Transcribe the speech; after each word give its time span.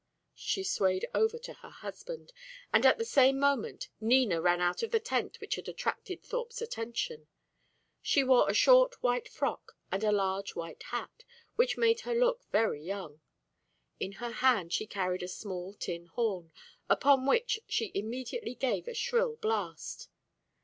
_"She 0.33 0.63
swayed 0.63 1.07
over 1.13 1.37
to 1.37 1.53
her 1.53 1.69
husband; 1.69 2.33
and 2.73 2.87
at 2.87 2.97
the 2.97 3.05
same 3.05 3.37
moment 3.39 3.87
Nina 3.99 4.41
ran 4.41 4.59
out 4.59 4.81
of 4.81 4.89
the 4.89 4.99
tent 4.99 5.39
which 5.39 5.57
had 5.57 5.67
attracted 5.69 6.23
Thorpe's 6.23 6.59
attention. 6.59 7.27
She 8.01 8.23
wore 8.23 8.49
a 8.49 8.53
short 8.55 9.03
white 9.03 9.27
frock 9.27 9.77
and 9.91 10.03
a 10.03 10.11
large 10.11 10.55
white 10.55 10.81
hat, 10.89 11.23
which 11.55 11.77
made 11.77 11.99
her 11.99 12.15
look 12.15 12.45
very 12.51 12.81
young. 12.83 13.21
In 13.99 14.13
her 14.13 14.31
hand 14.31 14.73
she 14.73 14.87
carried 14.87 15.21
a 15.21 15.27
small 15.27 15.75
tin 15.75 16.07
horn, 16.07 16.51
upon 16.89 17.27
which 17.27 17.59
she 17.67 17.91
immediately 17.93 18.55
gave 18.55 18.87
a 18.87 18.95
shrill 18.95 19.35
blast. 19.35 20.09